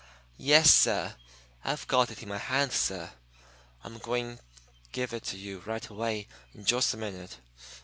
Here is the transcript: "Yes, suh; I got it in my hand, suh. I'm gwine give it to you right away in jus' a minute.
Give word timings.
"Yes, 0.39 0.73
suh; 0.73 1.11
I 1.63 1.77
got 1.85 2.09
it 2.09 2.23
in 2.23 2.29
my 2.29 2.39
hand, 2.39 2.71
suh. 2.71 3.09
I'm 3.83 3.99
gwine 3.99 4.39
give 4.91 5.13
it 5.13 5.25
to 5.25 5.37
you 5.37 5.59
right 5.67 5.87
away 5.89 6.27
in 6.55 6.65
jus' 6.65 6.95
a 6.95 6.97
minute. 6.97 7.37